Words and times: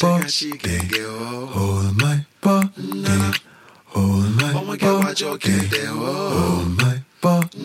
body, 0.00 0.28
hold 1.54 1.96
my 1.98 2.24
body, 2.40 2.68
hold 3.86 4.30
my 4.36 4.52
body, 4.76 5.24
hold 5.86 6.78
my 6.78 7.02
body, 7.20 7.58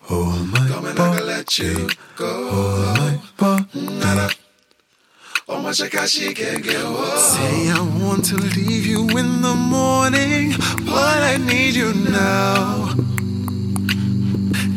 hold 0.00 0.46
my 0.52 0.68
body, 0.94 1.86
hold 2.18 2.96
my 2.96 3.18
body. 3.38 4.36
Say 7.16 7.70
I 7.70 7.80
want 8.00 8.24
to 8.26 8.36
leave 8.36 8.86
you 8.86 9.00
in 9.18 9.42
the 9.42 9.54
morning, 9.54 10.54
but 10.86 11.22
I 11.22 11.36
need 11.38 11.74
you 11.74 11.92
now. 11.94 12.83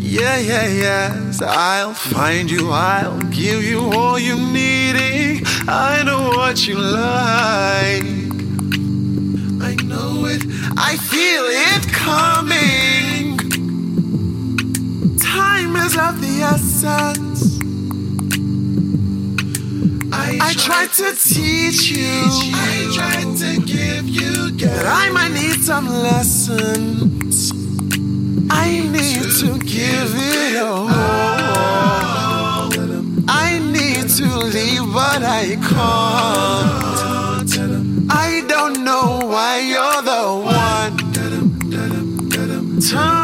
Yeah, 0.10 0.38
yeah, 0.38 0.68
yes. 0.68 1.42
I'll 1.42 1.94
find 1.94 2.50
you, 2.50 2.72
I'll 2.72 3.20
give 3.24 3.62
you 3.62 3.92
all 3.92 4.18
you 4.18 4.38
need. 4.38 5.44
I 5.68 6.02
know 6.06 6.30
what 6.30 6.66
you 6.66 6.80
like. 6.80 8.06
I 9.62 9.76
know 9.84 10.26
it, 10.26 10.44
I 10.78 10.96
feel 10.96 11.44
it 11.44 11.92
coming. 11.92 13.38
Time 15.20 15.76
is 15.76 15.98
of 15.98 16.22
the 16.22 16.42
essence. 16.54 17.60
I, 20.14 20.40
I 20.42 20.54
tried 20.54 20.94
to 20.94 21.14
teach 21.22 21.92
you. 21.92 22.08
I 22.56 22.92
tried 22.96 23.36
to 23.40 23.62
give 23.66 24.08
you 24.08 24.52
that 24.52 24.86
I 24.86 25.10
might 25.10 25.34
need 25.34 25.62
some 25.62 25.90
lessons. 25.90 27.17
I 28.60 28.68
need 28.96 29.28
to 29.42 29.50
give 29.76 30.12
it 30.16 30.58
all. 30.58 30.88
I 33.30 33.60
need 33.76 34.06
to 34.18 34.28
leave, 34.56 34.86
but 34.94 35.22
I 35.42 35.46
can't. 35.70 37.52
I 38.10 38.44
don't 38.54 38.78
know 38.84 39.06
why 39.34 39.54
you're 39.72 40.02
the 40.12 40.24
one. 40.60 40.96
Turn 42.90 43.17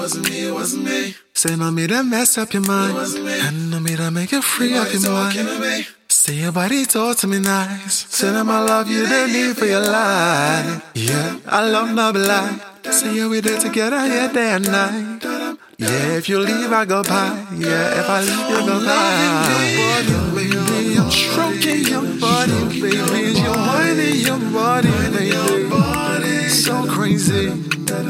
wasn't 0.00 0.30
me, 0.30 0.48
it 0.48 0.54
wasn't 0.54 0.84
me. 0.84 1.14
Say 1.34 1.56
no 1.56 1.70
me 1.70 1.86
to 1.86 2.02
mess 2.02 2.38
up 2.38 2.52
your 2.54 2.62
mind. 2.62 2.96
And 3.46 3.70
no 3.70 3.80
me 3.80 3.96
to 3.96 4.10
make 4.10 4.32
you 4.32 4.40
free 4.40 4.74
up 4.74 4.88
your 4.92 5.12
mind. 5.12 5.86
Say 6.08 6.34
your 6.34 6.52
body 6.52 6.86
talk 6.86 7.18
to 7.18 7.26
me 7.26 7.38
nice. 7.38 8.06
Say 8.08 8.30
them 8.30 8.48
I 8.50 8.60
love 8.64 8.88
you, 8.90 9.06
the 9.06 9.26
need 9.26 9.56
for 9.56 9.66
your 9.66 9.80
life. 9.80 10.82
Yeah, 10.94 11.38
I 11.46 11.68
love 11.68 11.90
no 11.94 12.10
lie. 12.10 12.58
Say 12.90 13.14
yeah, 13.16 13.28
we 13.28 13.40
there 13.40 13.60
together, 13.60 14.06
yeah, 14.06 14.32
day 14.32 14.50
and 14.56 14.66
night. 14.66 15.22
Yeah, 15.78 16.16
if 16.18 16.28
you 16.28 16.38
leave, 16.38 16.72
I 16.72 16.84
go 16.84 17.02
by. 17.02 17.28
Yeah, 17.56 18.00
if 18.00 18.08
I 18.08 18.20
leave, 18.28 18.50
you 18.52 18.60
go 18.66 18.76
by. 20.24 20.29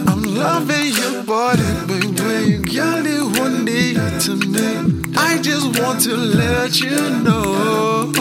I'm 0.08 0.22
loving 0.22 0.92
your 1.00 1.22
body, 1.24 1.62
baby. 1.86 2.58
Girl, 2.74 3.06
it 3.06 3.38
one 3.38 3.64
day 3.64 3.94
to 4.24 4.36
me. 4.36 4.68
I 5.16 5.38
just 5.42 5.80
want 5.80 6.00
to 6.02 6.14
let 6.16 6.80
you 6.80 6.96
know 7.24 8.12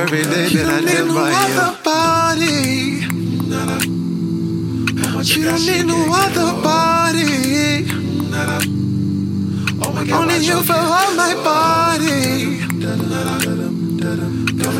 every 0.00 0.22
day 0.22 0.48
that 0.56 0.66
I 0.66 0.80
live 0.80 1.08
by 1.08 1.30
your 1.56 1.72
body. 1.82 3.06
You 5.26 5.44
don't 5.44 5.66
need 5.66 5.86
no 5.86 5.98
other 6.12 6.62
body. 6.62 7.86
Only 10.12 10.38
you 10.38 10.62
for 10.62 10.74
all 10.74 11.14
my 11.14 11.34
body. 11.42 12.60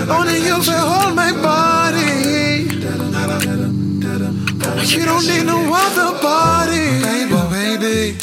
Only 0.09 0.39
you 0.47 0.63
for 0.63 0.75
all 0.75 1.06
You 4.89 5.05
don't 5.05 5.27
need 5.27 5.45
no 5.45 5.59
other 5.75 6.13
body. 6.23 7.01
Baby, 7.03 7.39
baby. 7.51 8.17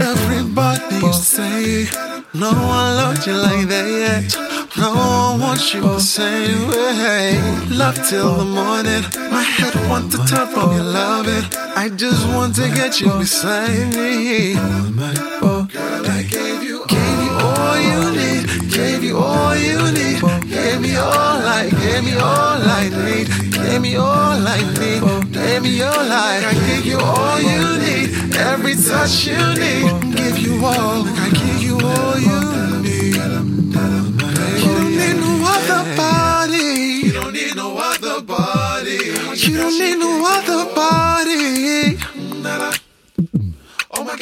Everybody 0.00 1.12
say, 1.12 1.86
no 2.34 2.50
one 2.50 2.96
loved 2.98 3.26
you 3.26 3.34
like 3.34 3.68
that 3.68 3.88
yet. 3.88 4.36
No 4.76 4.94
one 4.94 5.40
wants 5.40 5.72
you 5.72 5.80
the 5.80 6.00
same 6.00 6.68
way. 6.68 7.40
Love 7.70 7.96
till 8.08 8.34
the 8.34 8.44
morning. 8.44 9.02
My 9.30 9.42
head 9.42 9.74
wants 9.88 10.16
to 10.16 10.24
turn 10.26 10.48
from 10.48 10.72
your 10.72 10.84
loving. 10.84 11.44
I 11.76 11.88
just 11.88 12.26
want 12.28 12.56
to 12.56 12.68
get 12.68 13.00
you 13.00 13.10
beside 13.18 13.94
me. 13.94 14.54
Girl, 14.54 15.68
I 16.16 16.26
gave 16.28 16.62
you 16.64 16.84
all 16.84 17.78
you 17.78 18.10
need. 18.18 18.70
Gave 18.72 19.04
you 19.04 19.18
all 19.18 19.56
you 19.56 19.92
need. 19.92 20.20
Gave 20.48 20.80
me 20.80 20.96
all 20.96 21.42
I, 21.58 21.70
gave 21.70 22.04
me 22.04 22.14
all 22.16 22.60
I 22.80 22.88
need. 22.88 23.47
Gave 23.78 23.92
me 23.92 23.96
all 23.96 24.44
I 24.44 24.58
need. 24.80 25.32
Gave 25.32 25.62
me 25.62 25.82
all 25.82 25.94
I, 25.94 26.42
I 26.50 26.54
gave 26.66 26.84
you 26.84 26.98
all 26.98 27.40
you 27.40 27.78
need. 27.78 28.34
Every 28.34 28.74
touch 28.74 29.24
you 29.24 29.38
need. 29.54 30.16
Give 30.16 30.36
you 30.36 30.66
all, 30.66 31.06
I 31.06 31.30
give 31.30 31.62
you 31.62 31.78
all 31.78 32.18
you 32.18 32.40
need. 32.82 33.14
You 33.14 34.72
don't 34.74 34.96
need 34.98 35.16
no 35.22 35.30
other 35.54 35.96
body. 35.96 37.06
You 37.06 37.12
don't 37.12 37.32
need 37.32 37.54
no 37.54 37.78
other 37.78 38.20
body. 38.20 38.98
You 39.36 39.56
don't 39.56 39.78
need 39.78 39.98
no 39.98 40.26
other 40.26 40.74
body. 40.74 41.98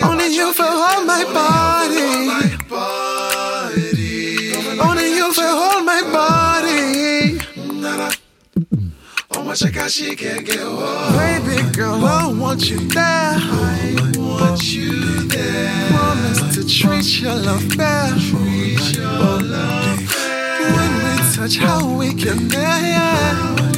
Only 0.02 0.34
you 0.36 0.52
for 0.52 0.64
all 0.64 1.02
my 1.06 1.24
body. 1.32 2.56
Baby 9.86 11.62
girl, 11.72 12.04
I 12.04 12.26
want 12.26 12.68
you 12.68 12.78
there. 12.88 13.02
I 13.04 13.94
want 14.16 14.74
you 14.74 15.28
there. 15.28 15.88
Promise 15.90 16.56
to 16.56 16.66
treat 16.66 17.20
your 17.20 17.36
love 17.36 17.62
fair. 17.72 18.10
Treat 18.18 18.96
your 18.96 19.42
love 19.42 20.00
fair. 20.00 20.72
When 20.72 20.92
we 21.04 21.34
touch, 21.36 21.56
how 21.58 21.96
we 21.96 22.12
can 22.14 22.48
bear. 22.48 23.75